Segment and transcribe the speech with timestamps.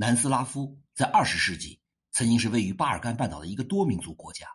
[0.00, 1.80] 南斯拉夫在二十世纪
[2.12, 4.46] 曾经是位于巴尔干半岛的一个多民族国家，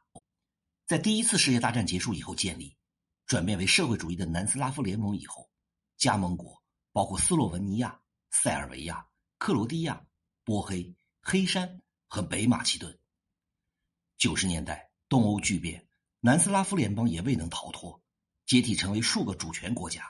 [0.86, 2.78] 在第一次世界大战结束以后建立，
[3.25, 5.50] 转变为社会主义的南斯拉夫联盟以后，
[5.98, 8.00] 加盟国包括斯洛文尼亚、
[8.32, 9.06] 塞尔维亚、
[9.38, 10.02] 克罗地亚、
[10.46, 12.98] 波黑、黑山和北马其顿。
[14.18, 15.86] 九十年代东欧剧变，
[16.21, 18.02] 南斯拉夫联邦也未能逃脱，
[18.46, 20.10] 解体成为数个主权国家。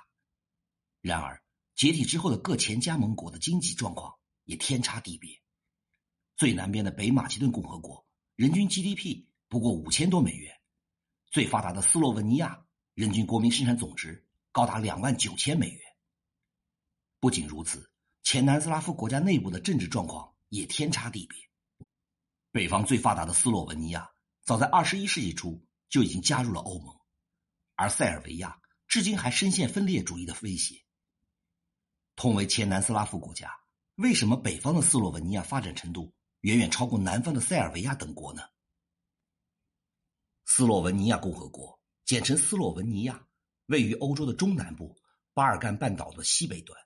[1.01, 1.41] 然而，
[1.73, 4.13] 解体之后的各前加盟国的经济状况。
[4.45, 5.41] 也天差地别。
[6.35, 10.51] 最南边的北马其顿共和国人均 GDP 不过五千多美元，
[11.27, 12.65] 最发达的斯洛文尼亚
[12.95, 15.79] 人均国民生产总值高达两万九千美元。
[17.19, 17.89] 不仅如此，
[18.23, 21.39] 前南斯拉夫国家内部的政治状况也天差地别。
[22.51, 26.99] 北方最发达的斯洛文尼亚早在二十一世纪初就已经加入了欧盟，
[27.75, 30.83] 而塞尔维亚至今还深陷分裂主义的威胁。
[32.15, 33.62] 同为前南斯拉夫国家。
[33.95, 38.41] 为什么北方的斯洛文尼亚发展程度远远超过南方的塞尔维亚等国呢？
[40.45, 43.27] 斯洛文尼亚共和国，简称斯洛文尼亚，
[43.67, 44.99] 位于欧洲的中南部，
[45.35, 46.79] 巴尔干半岛的西北端，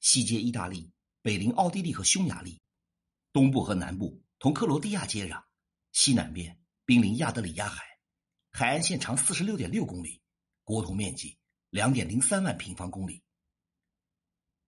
[0.00, 2.60] 西接意大利，北邻奥地利和匈牙利，
[3.32, 5.42] 东部和南部同克罗地亚接壤，
[5.92, 7.82] 西南边濒临亚得里亚海，
[8.50, 10.20] 海岸线长四十六点六公里，
[10.62, 11.38] 国土面积
[11.70, 13.24] 两点零三万平方公里。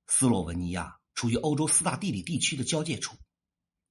[0.06, 0.98] 斯洛文尼亚。
[1.16, 3.16] 处于欧洲四大地理地区的交界处，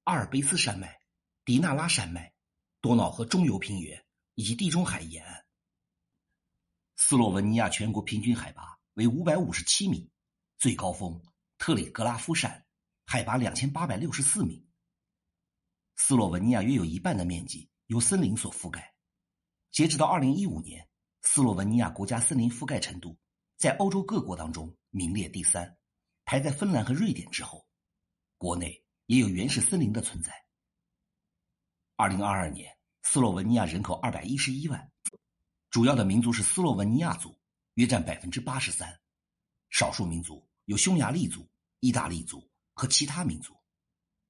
[0.04, 1.00] 阿尔卑斯山脉、
[1.44, 2.32] 迪纳拉山脉、
[2.80, 5.44] 多瑙河中游平原以及地中海沿岸。
[6.94, 10.08] 斯洛文尼亚全国平均海拔为五百五十七米，
[10.56, 11.20] 最高峰
[11.58, 12.64] 特里格拉夫山，
[13.06, 14.64] 海拔两千八百六十四米。
[15.96, 18.94] 斯洛文尼亚约有一半的面积由森林所覆盖，
[19.72, 20.88] 截止到二零一五年，
[21.22, 23.18] 斯洛文尼亚国家森林覆盖程度
[23.56, 25.75] 在欧洲各国当中名列第三。
[26.26, 27.64] 排在芬兰和瑞典之后，
[28.36, 30.34] 国内也有原始森林的存在。
[31.94, 34.90] 二零二二年，斯洛文尼亚人口二百一十一万，
[35.70, 37.38] 主要的民族是斯洛文尼亚族，
[37.74, 39.00] 约占百分之八十三，
[39.70, 41.48] 少数民族有匈牙利族、
[41.78, 43.56] 意大利族和其他民族，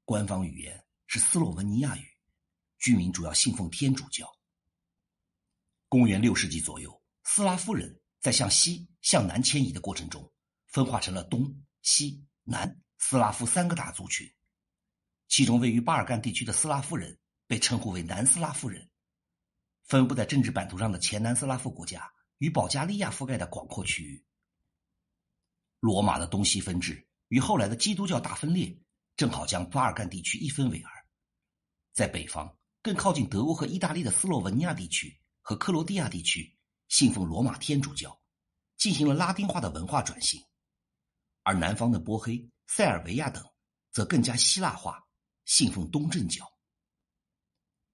[0.05, 2.07] 官方语言是斯洛文尼亚语，
[2.79, 4.31] 居民主要信奉天主教。
[5.89, 10.31] 公元六世纪左右，斯拉夫人在向西向南迁移的过程中，
[10.67, 11.59] 分化成了东。
[11.87, 14.29] 西南斯拉夫三个大族群，
[15.29, 17.17] 其中位于巴尔干地区的斯拉夫人
[17.47, 18.91] 被称呼为南斯拉夫人。
[19.85, 24.27] 分布在政治版图上的前南斯拉夫国家与保加利亚覆盖的广阔区域。
[25.79, 28.77] 罗马的东西分治与后来的基督教大分裂，
[29.15, 30.91] 正好将巴尔干地区一分为二。
[31.93, 36.59] 在北方更靠近德国和意大利的斯洛文尼亚地区和克罗地亚地区，
[36.89, 38.21] 信奉罗马天主教，
[38.77, 40.43] 进行了拉丁化的文化转型。
[41.47, 43.41] 而南方的波黑、塞尔维亚等，
[43.93, 45.07] 则更加希腊化，
[45.45, 46.45] 信奉东正教。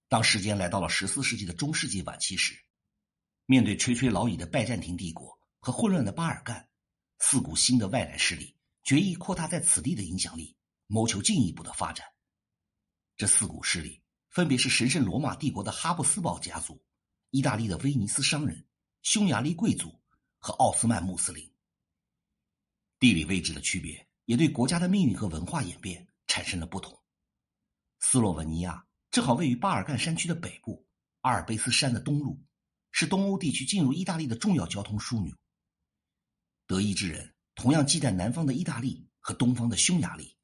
[0.08, 2.58] 当时间来到了十四世纪的中世纪晚期时，
[3.44, 6.66] 面对垂垂老矣的拜占庭帝国和混乱的巴尔干，
[7.18, 12.06] 四股新的外来势力决意扩大在此地的影响力，谋求进一步的发展。
[13.18, 16.82] 这四股势力分别是神圣罗马帝国的哈布斯堡家族、
[17.28, 18.66] 意大利的威尼斯商人、
[19.02, 20.00] 匈牙利贵族
[20.38, 21.51] 和奥斯曼穆斯林。
[23.02, 26.96] 地理位置的区别也对国家的命运和文化演变产生了不同。
[27.98, 30.86] 斯洛文尼亚正好位于巴尔干山区的北部，
[31.22, 32.38] 阿尔卑斯山的东麓，
[32.92, 35.36] 是东欧地区进入意大利的重要交通枢纽。
[36.68, 40.36] 德意志人同样忌惮南方的意大利和东方的匈牙利，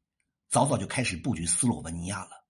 [0.48, 2.44] 早早就开始布局斯洛文尼亚了。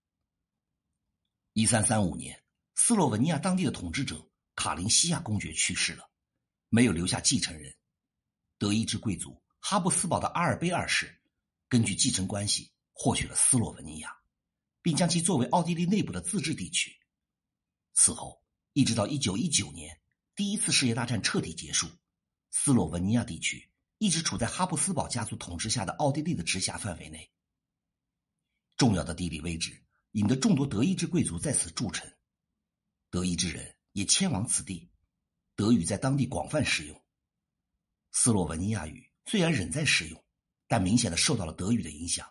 [1.52, 2.42] 一三三五年，
[2.76, 6.10] 斯洛文尼亚当地的统治者卡林西亚公爵去世了，
[6.70, 7.76] 没有留下继承人，
[8.56, 9.38] 德意志贵族。
[9.70, 11.20] 哈布斯堡的阿尔卑二世
[11.68, 14.16] 根据继承关系获取了斯洛文尼亚，
[14.80, 16.98] 并将其作为奥地利内部的自治地区。
[17.92, 20.00] 此后，一直到一九一九年
[20.34, 21.86] 第一次世界大战彻底结束，
[22.50, 27.30] 斯洛文尼亚地区一直处在哈布斯堡家族统治下的奥地利的直辖范围内。
[28.78, 32.10] 重要的地理位置引得众多德意志贵族在此驻城，
[33.10, 34.88] 德意志人也迁往此地，
[35.54, 37.04] 德语在当地广泛使用，
[38.12, 39.06] 斯洛文尼亚语。
[39.30, 40.24] 虽然仍在使用，
[40.66, 42.26] 但明显的受到了德语的影响，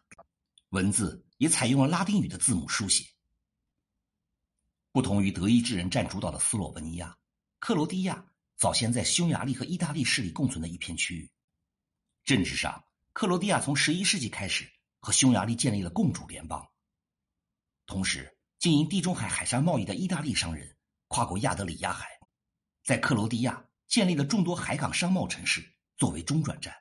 [0.69, 3.05] 文字也采用了拉丁语的字母书写。
[4.91, 7.15] 不同于德意志人占主导的斯洛文尼亚，
[7.59, 11.29] 克罗地亚早先在匈牙利和意大利势力共存的一片区域。
[12.25, 12.83] 政治上，
[13.13, 14.67] 克罗地亚从十一世纪开始
[14.99, 16.67] 和匈牙利建立了共主联邦。
[17.85, 20.75] 同时，经营地中海海上贸易的意大利商人
[21.09, 22.07] 跨过亚得里亚海，
[22.83, 25.63] 在克罗地亚建立了众多海港商贸城市
[25.95, 26.73] 作为中转站。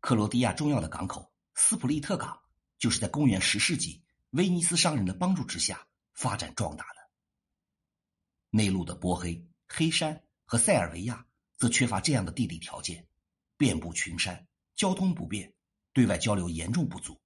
[0.00, 2.40] 克罗地亚重要的港口斯普利特港
[2.78, 7.10] 就是在公元十世纪威尼斯商人的帮助之下发展壮大的。
[8.50, 13.06] 内陆的波黑、黑山和塞尔维亚则缺乏这样的地理条件，
[13.56, 15.52] 遍布群山，交通不便，
[15.92, 17.20] 对外交流严重不足。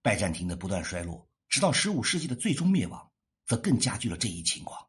[0.00, 3.12] 拜占庭的不断衰落，直到十五世纪的最终灭亡，
[3.44, 4.88] 则更加剧了这一情况。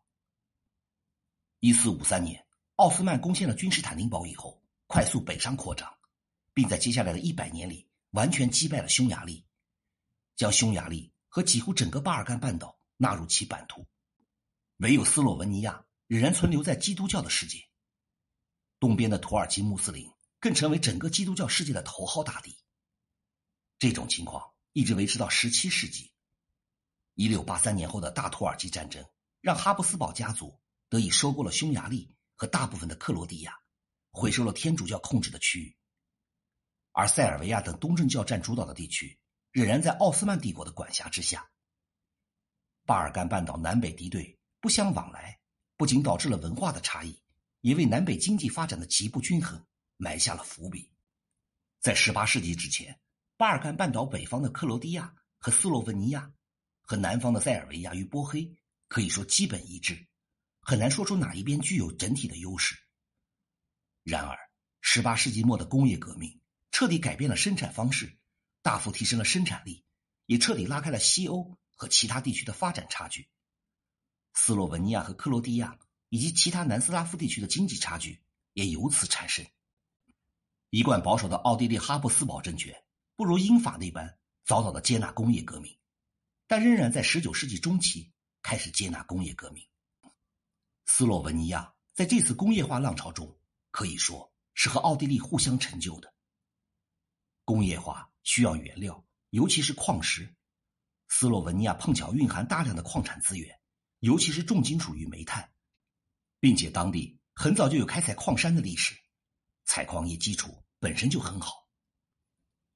[1.59, 2.45] 一四五三年，
[2.75, 5.93] 奥斯曼攻陷了君士坦丁堡以后，快速北上扩张，
[6.53, 9.45] 并在接下来的一百年里完全击败了匈牙利，
[10.35, 13.87] 将匈牙利和几乎整个巴尔干半岛纳入其版图。
[14.77, 17.63] 唯有斯洛文尼亚仍然存留在基督教的世界。
[18.79, 22.57] 东边的土耳其穆斯林更成为整个基督教世界的头号大敌。
[23.79, 26.11] 这种情况一直维持到十七世纪。
[27.15, 29.05] 一六八三年后的大土耳其战争，
[29.39, 30.59] 让哈布斯堡家族
[30.89, 33.53] 得以收购了匈牙利和大部分的克罗地亚，
[34.11, 35.77] 回收了天主教控制的区域。
[36.93, 39.19] 而塞尔维亚等东正教占主导的地区，
[39.51, 41.49] 仍然在奥斯曼帝国的管辖之下。
[42.85, 44.39] 巴尔干半岛南北敌对。
[44.61, 45.37] 不相往来，
[45.75, 47.21] 不仅导致了文化的差异，
[47.59, 49.61] 也为南北经济发展的极不均衡
[49.97, 50.89] 埋下了伏笔。
[51.81, 52.97] 在十八世纪之前，
[53.35, 56.31] 巴尔干半岛北方的克罗地亚和斯洛文尼亚，
[56.81, 58.55] 和南方的塞尔维亚与波黑
[58.87, 60.07] 可以说基本一致，
[60.61, 62.73] 很难说出哪一边具有整体的优势。
[64.03, 64.39] 然而，
[64.79, 66.39] 十八世纪末的工业革命
[66.73, 68.17] 彻底改变了生产方式，
[68.63, 69.85] 大幅提升了生产力，
[70.25, 73.29] 也彻底拉开了西欧和其他地区的发展差距。
[74.33, 75.77] 斯洛文尼亚和克罗地亚
[76.09, 78.23] 以及其他南斯拉夫地区的经济差距
[78.53, 79.45] 也由此产生。
[80.71, 82.83] 一贯保守的奥地利哈布斯堡政权
[83.15, 85.77] 不如英法那般早早的接纳工业革命，
[86.47, 88.11] 但仍然在十九世纪中期
[88.41, 89.63] 开始接纳工业革命。
[90.87, 93.37] 斯洛文尼亚在这次工业化浪潮中
[93.69, 96.11] 可以说是和奥地利互相成就的。
[97.45, 100.35] 工业化需要原料，尤其是矿石，
[101.07, 103.59] 斯洛文尼亚碰巧蕴含大量的矿产资源。
[103.99, 105.49] 尤其是重金属与煤炭，
[106.41, 108.93] 并且当地很早就有开采矿山的历史，
[109.63, 111.69] 采矿业基础本身就很好。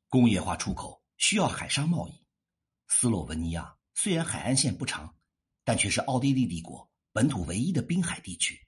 [0.08, 2.26] 工业化出口需要海上贸易，
[2.88, 5.14] 斯洛文尼亚虽然海岸线不长，
[5.66, 8.66] 但却是奥地利帝国本土唯一的滨海地区。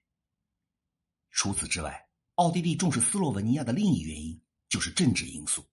[1.31, 4.37] 除此之外，奥地利重视斯洛文尼亚的另一原因
[4.67, 5.65] 就是政治因素。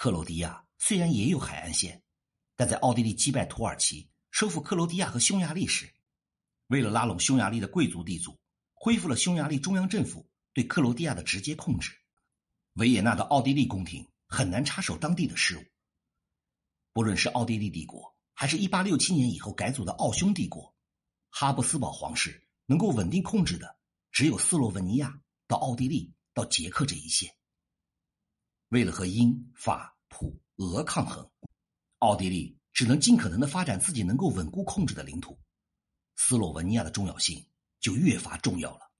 [0.00, 2.02] 克罗地亚虽然也有海岸线，
[2.56, 4.08] 但在奥地利击败土耳其。
[4.30, 5.92] 收复克罗地亚和匈牙利时，
[6.68, 8.40] 为了拉拢匈牙利的贵族地主，
[8.72, 11.92] 恢复了匈牙利中央政府对克罗地亚的直接控制。
[12.76, 15.62] 维也纳的奥地利宫廷很难插手当地的事务。
[16.94, 20.74] 不论是奥地利帝国，还是一八六七年以后改组的奥匈帝国，
[21.28, 23.76] 哈布斯堡皇室能够稳定控制的
[24.10, 27.36] 只有斯洛文尼亚到奥地利到捷克这一线。
[28.70, 31.30] 为了和英法普俄抗衡，
[31.98, 32.56] 奥地利。
[32.72, 35.38] 只能尽可能的发展自己能够稳固控制的领土，
[36.14, 37.44] 斯洛文尼亚的重要性
[37.78, 38.90] 就越发重要了。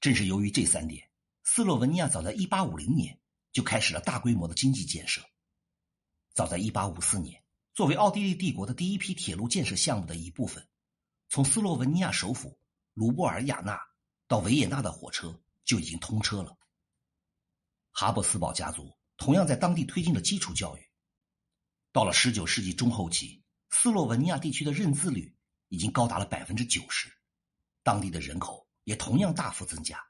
[0.00, 1.10] 正是由于这三点，
[1.42, 3.20] 斯洛文尼亚早在1850年
[3.52, 5.20] 就开始了大规模的经济建设。
[6.32, 7.42] 早在1854年，
[7.74, 10.66] 作为奥地利帝国的第一批铁路建设项目的一部分，
[11.28, 12.58] 从斯洛文尼亚首府
[12.94, 13.78] 卢布尔雅纳
[14.26, 16.56] 到维也纳的火车就已经通车了。
[17.96, 20.90] 哈布斯堡家族同样在当地推进了基础教育。
[21.92, 25.32] 到了十九世纪中后期，斯洛文尼亚地区的认字率
[25.68, 27.08] 已经高达了百分之九十，
[27.84, 30.04] 当地的人口也同样大幅增加。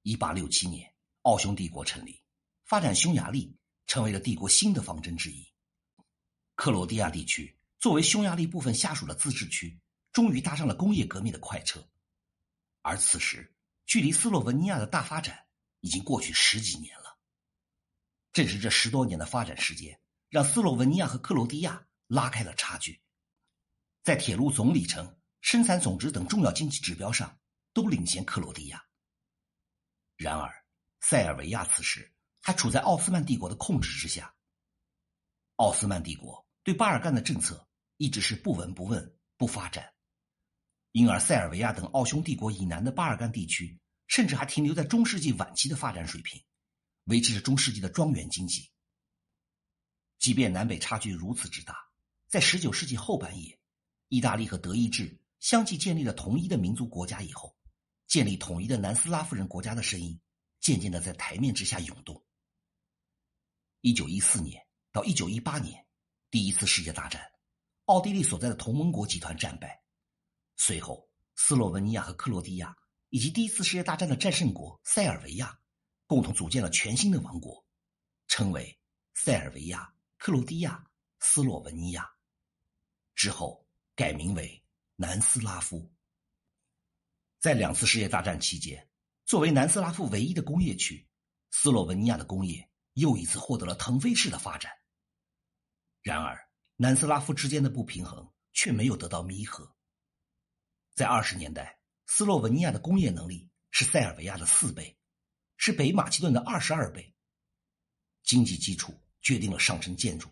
[0.00, 0.90] 一八六七年，
[1.22, 2.22] 奥匈帝国成立，
[2.64, 3.54] 发展匈牙利
[3.86, 5.46] 成为了帝国新的方针之一。
[6.54, 9.78] 克罗地亚地区作为匈牙利部分下属的自治区，
[10.10, 11.86] 终于搭上了工业革命的快车。
[12.80, 13.54] 而此时，
[13.84, 15.46] 距离斯洛文尼亚的大发展
[15.80, 17.18] 已经过去十几年了。
[18.32, 20.00] 正是这十多年的发展时间。
[20.30, 23.02] 让斯洛文尼亚和克罗地亚拉开了差距，
[24.04, 27.40] 在铁路总里程、生产总值等重要经济指标上
[27.72, 28.80] 都领先克罗地亚。
[30.16, 30.64] 然而，
[31.00, 34.32] 塞尔维亚此时还处在奥斯曼帝国的控制之下。
[35.56, 39.92] 奥斯曼帝国对巴尔干的政策一直是不闻不问、不发展，
[40.92, 43.79] 因而塞尔维亚等奥匈帝国以南的巴尔干地区
[44.10, 46.42] 甚至还停留在中世纪晚期的发展水平，
[47.04, 48.68] 维持着中世纪的庄园经济。
[50.18, 51.76] 即便南北差距如此之大，
[52.26, 53.56] 在十九世纪后半叶，
[54.08, 57.56] 意大利和德意志相继建立了统一的民族国家以后，
[58.08, 60.20] 建立统一的南斯拉夫人国家的声音
[60.58, 62.20] 渐渐的在台面之下涌动。
[63.80, 65.86] 一九一四年到一九一八年，
[66.32, 67.22] 第一次世界大战，
[67.84, 69.80] 奥地利所在的同盟国集团战败，
[70.56, 72.76] 随后斯洛文尼亚和克罗地亚
[73.10, 75.60] 以及第一次世界大战的战胜国塞尔维亚，
[76.06, 77.64] 共同组建了全新的王国，
[78.26, 78.78] 称为。
[79.12, 82.10] 塞尔维亚、克罗地亚、斯洛文尼亚，
[83.14, 84.64] 之后改名为
[84.96, 85.92] 南斯拉夫。
[87.38, 88.88] 在两次世界大战期间，
[89.26, 91.06] 作为南斯拉夫唯一的工业区，
[91.50, 94.72] 斯洛文尼亚的工业又一次获得了腾飞式的发展。
[96.00, 99.76] 然而，南斯拉夫之间的不平衡却没有得到弥合。
[100.94, 101.79] 在二十年代，
[102.12, 104.98] 斯洛文尼亚的工业能力是塞尔维亚的四倍，
[105.56, 107.14] 是北马其顿的二十二倍。
[108.24, 110.28] 经济基础决定了上层建筑，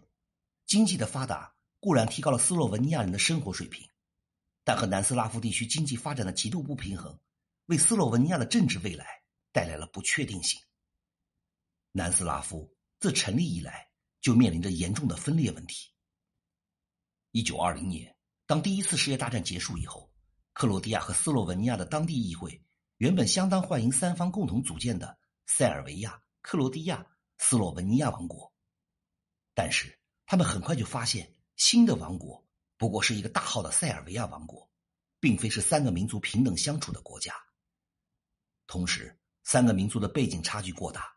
[0.66, 3.88] 经济的发达固然提高了斯洛文尼亚人的生活水平，
[4.64, 7.16] 但和南斯拉夫地区经济发展的极度不平衡，
[7.66, 10.61] 为斯洛文尼亚的政治未来带来了不确定性。
[11.92, 13.88] 南斯拉夫自成立以来
[14.20, 15.92] 就面临着严重的分裂问题。
[17.30, 18.16] 一九二零年，
[18.47, 20.08] 当第一次世界大战结束以后，
[20.59, 22.61] 克罗地亚和斯洛文尼亚的当地议会
[22.97, 27.07] 原本相当欢迎三方共同组建的塞尔维亚、克罗地亚。
[27.38, 28.53] 斯洛文尼亚王国，
[29.55, 29.97] 但是
[30.27, 32.45] 他们很快就发现，新的王国
[32.77, 34.69] 不过是一个大号的塞尔维亚王国，
[35.21, 37.33] 并非是三个民族平等相处的国家。
[38.67, 41.09] 同时，三个民族的背景差距过大，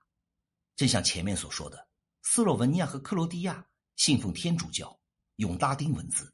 [0.76, 1.88] 正像前面所说的，
[2.22, 4.96] 斯洛文尼亚和克罗地亚信奉天主教，
[5.38, 6.28] 用拉丁文字；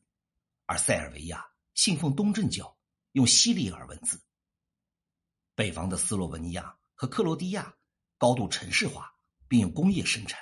[0.65, 2.76] 而塞尔维亚信奉东正教，
[3.17, 4.21] 用西里尔文字。
[5.55, 7.75] 北方的斯洛文尼亚和克罗地亚
[8.17, 9.13] 高度城市化。
[9.49, 10.37] 并用工业生产，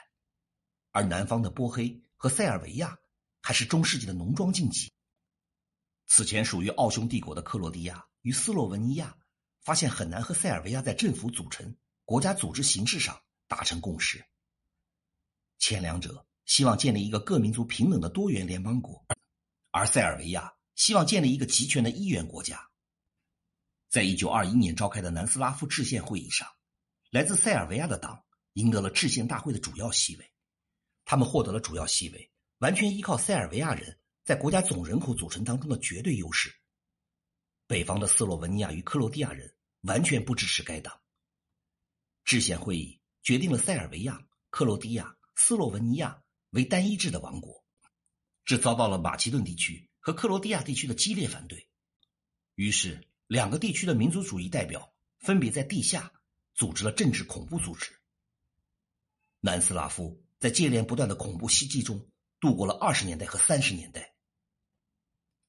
[0.90, 2.98] 而南方的波黑和塞尔维亚
[3.40, 4.92] 还是中世纪的农庄经济。
[6.08, 9.16] 此前属于奥匈帝国的克罗地亚与斯洛文尼亚
[9.62, 14.26] 发现很难和塞尔维亚在政府组成、国家组织形式上达成共识。
[15.60, 19.06] 前两者希望建立一个各民族平等的多元联邦国，
[19.70, 22.70] 而塞尔维亚希望建立一个集权的一元国家。
[23.90, 26.48] 在一九二一年召开的南斯拉夫制宪会议上，
[27.10, 28.22] 来自塞尔维亚的党。
[28.56, 30.32] 赢得了制宪大会的主要席位，
[31.04, 36.56] 他们获得了主要席位，完全依靠塞尔维亚人在国家总人口组成当中的绝对优势。
[37.68, 41.02] 北方的斯洛文尼亚与克罗地亚人完全不支持该党。
[42.24, 47.62] 制宪会议决定了塞尔维亚、克罗地亚、斯洛文尼亚为单一制的王国，
[48.46, 51.68] 这遭到了马其顿地区和克罗地亚地区的激烈反对。
[52.54, 56.14] 于是，两个地区的民族主义代表分别在地下
[56.54, 57.92] 组织了政治恐怖组织。
[59.40, 62.08] 南斯拉夫在接连不断的恐怖袭击中
[62.40, 64.14] 度过了二十年代和三十年代。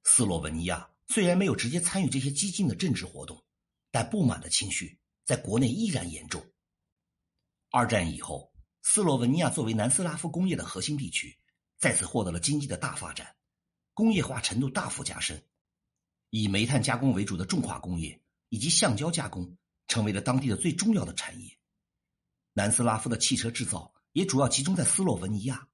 [0.05, 3.45] 斯洛文尼亚虽然没有直接参与这些激进的政治活动，
[3.91, 6.43] 但不满的情绪在国内依然严重。
[7.71, 11.39] 二战以后，斯洛文尼亚作为南斯拉夫工业的核心地区，
[11.77, 13.36] 再次获得了经济的大发展，
[13.97, 15.43] 工业化程度大幅加深，
[16.29, 19.57] 以煤炭加工为主的重化工业以及橡胶加工
[19.89, 21.59] 成为了当地的最重要的产业。
[22.53, 25.67] 南斯拉夫的汽车制造也主要集中在斯洛文尼亚。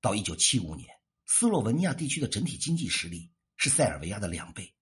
[0.00, 0.88] 到一九七五年，
[1.24, 4.74] 斯洛文尼亚地区的整体经济实力是塞尔维亚的两倍。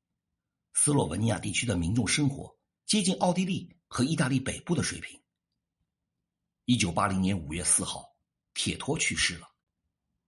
[0.73, 5.21] 斯洛文尼亚地区的民众生活接近奥地利和意大利北部的水平。
[6.65, 8.17] 一九八零年五月四号，
[8.55, 9.53] 铁托去世了。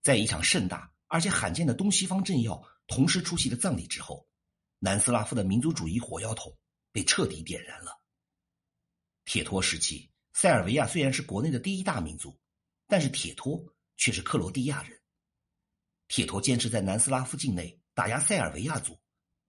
[0.03, 4.27] 在一场盛大而且罕见的东西方政要同时出席的葬礼之后，
[4.79, 6.57] 南斯拉夫的民族主义火药桶
[6.91, 8.01] 被彻底点燃了。
[9.25, 10.11] 铁托时期。
[10.37, 12.37] 塞尔维亚虽然是国内的第一大民族，
[12.87, 15.01] 但是铁托却是克罗地亚人。
[16.09, 18.99] 铁托坚持在南斯拉夫境内打压塞尔维亚族，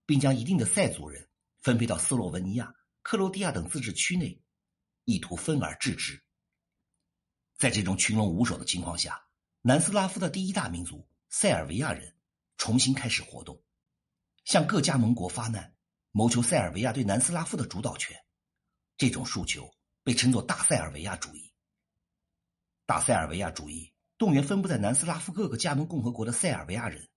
[0.05, 4.41] 并将一定的塞族人分配到斯洛文尼亚、克罗地亚等自治区内，
[5.03, 6.23] 意图分而治之。
[7.57, 9.27] 在这种群龙无首的情况下，
[9.61, 12.15] 南斯拉夫的第一大民族塞尔维亚人
[12.57, 13.63] 重新开始活动，
[14.45, 15.75] 向各加盟国发难，
[16.11, 18.15] 谋求塞尔维亚对南斯拉夫的主导权。
[18.97, 19.71] 这种诉求。
[20.07, 21.51] 被称作大塞尔维亚主义。
[22.85, 27.09] 大塞尔维亚主义动员分布在南斯拉夫各个加盟共和国的塞尔维亚人，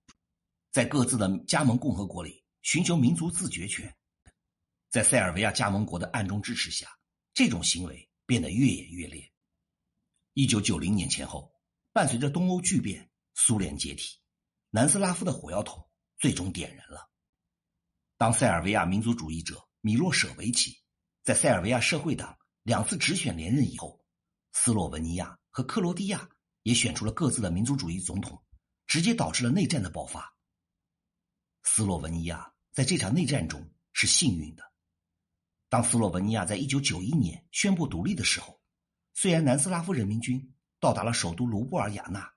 [0.71, 3.95] 在各自的加盟共和国里寻求民族自决权。
[4.89, 6.85] 在塞尔维亚加盟国的暗中支持下，
[7.33, 9.31] 这种行为变得越演越烈。
[10.33, 11.49] 一九九零年前后，
[11.93, 14.19] 伴随着东欧巨变、苏联解体，
[14.69, 15.85] 南斯拉夫的火药桶
[16.17, 17.09] 最终点燃了。
[18.17, 20.77] 当塞尔维亚民族主义者米洛舍维奇
[21.23, 22.37] 在塞尔维亚社会党。
[22.63, 23.99] 两次直选连任以后，
[24.51, 26.29] 斯洛文尼亚和克罗地亚
[26.61, 28.39] 也选出了各自的民族主义总统，
[28.85, 30.31] 直接导致了内战的爆发。
[31.63, 34.63] 斯洛文尼亚在这场内战中是幸运的。
[35.69, 38.61] 当斯洛文尼亚在一九九一年宣布独立的时候，
[39.15, 42.31] 虽然南斯拉夫人民军到达了首都卢布尔雅纳，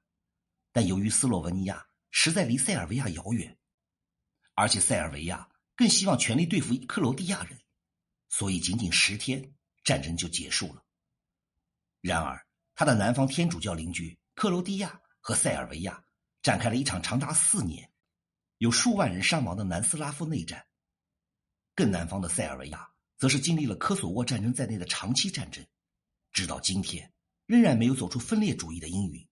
[0.75, 3.57] 但由于斯洛文尼亚实在离塞尔维亚遥远，
[4.52, 7.59] 而且塞尔维亚更希望全力对付克罗地亚人，
[8.28, 9.54] 所以仅仅十天。
[9.85, 10.83] 战争就结束了。
[12.00, 16.02] 然而，他的南方天主教邻居克罗地亚和塞尔维亚
[16.40, 17.93] 展开了一场长达四年、
[18.57, 20.66] 有数万人伤亡的南斯拉夫内战。
[21.75, 22.88] 更南方的塞尔维亚，
[23.19, 25.62] 则是经历了科索沃战争在内的长期战争，
[26.33, 27.12] 直到今天
[27.45, 29.28] 仍然没有走出分裂主义的阴云。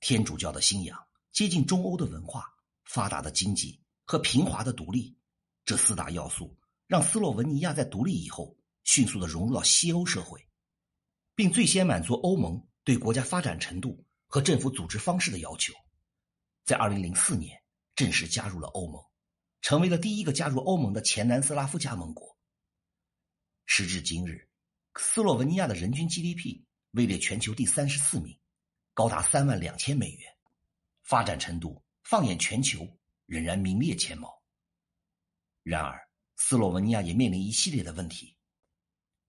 [0.00, 0.98] 天主教的信仰、
[1.30, 2.52] 接近中欧的文化、
[2.84, 5.16] 发达的经济和平滑的独立，
[5.64, 10.44] 这四大要素让斯洛文尼亚在独立以后迅速的融入到西欧社会，
[11.34, 15.72] 并最先满足欧盟对国家发展程度和政府组织方式的要求，
[16.64, 17.62] 在二零零四年
[17.94, 19.00] 正式加入了欧盟。
[19.62, 22.34] 成为了第一个加入欧盟的前南斯拉夫加盟国。
[23.66, 24.48] 时至今日，
[24.96, 28.39] 斯洛文尼亚的人均 GDP 位列全球第三十四名，
[29.00, 30.30] 高达三万两千美元，
[31.00, 32.86] 发展程度放眼全球
[33.24, 34.42] 仍然名列前茅。
[35.62, 38.36] 然而，斯洛文尼亚也面临一系列的问题。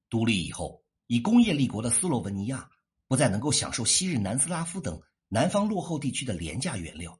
[0.09, 2.69] 独立以后，以工业立国的斯洛文尼亚
[3.07, 7.17] 不再能够享受昔日南斯拉夫等南方落后地区的廉价原料。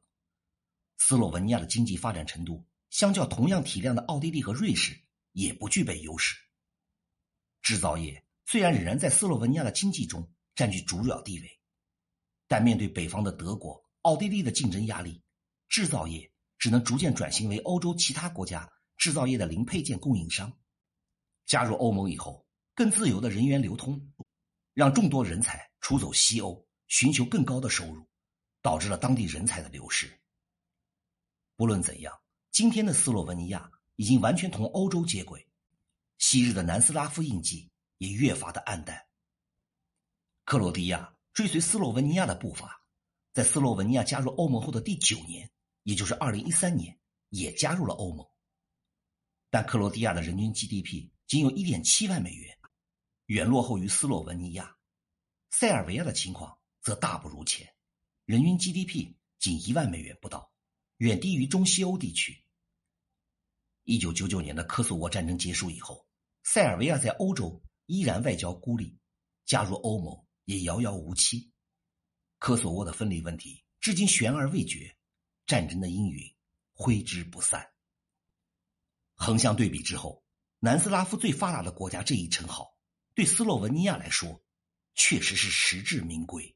[0.98, 2.68] 斯洛文尼亚的经济发展程度。
[2.90, 5.00] 相较同样体量的奥地利和瑞士，
[5.32, 6.36] 也不具备优势。
[7.62, 11.61] 制造业虽然仍然在斯洛文尼亚的经济中占据主要地位，
[12.52, 15.24] 但面对北方的德国、奥地利的竞争压力，
[15.70, 20.52] 制造业只能逐渐转型为欧洲其他国家制造业的零配件供应商。
[21.46, 24.06] 加入欧盟以后，更自由的人员流通，
[24.74, 28.06] 让众多人才出走西欧，寻求更高的收入，
[28.62, 30.12] 导致了当地人才的流失。
[31.56, 32.14] 不论怎样。
[32.52, 35.48] 今天的斯洛文尼亚已经完全同欧洲接轨，
[36.18, 39.02] 昔日的南斯拉夫印记也越发的暗淡。
[40.44, 42.86] 克罗地亚追随斯洛文尼亚的步伐，
[43.34, 45.50] 在斯洛文尼亚加入欧盟后的第九年，
[45.84, 48.28] 也就是二零一三年，也加入了欧盟。
[49.50, 52.58] 但克罗地亚的人均 GDP 仅有一点七万美元，
[53.28, 54.76] 远落后于斯洛文尼亚。
[55.50, 57.74] 塞尔维亚的情况则大不如前，
[58.26, 60.52] 人均 GDP 仅一万美元不到。
[60.98, 62.44] 远低于中西欧地区。
[63.84, 66.06] 一九九九年的科索沃战争结束以后，
[66.44, 69.00] 塞尔维亚在欧洲依然外交孤立，
[69.46, 71.52] 加入欧盟也遥遥无期。
[72.40, 74.96] 科索沃的分离问题至今悬而未决，
[75.46, 76.24] 战争的阴云
[76.74, 77.70] 挥之不散。
[79.14, 80.24] 横向对比之后，
[80.60, 82.76] 南斯拉夫最发达的国家这一称号，
[83.14, 84.44] 对斯洛文尼亚来说，
[84.96, 86.56] 确实是实至名归。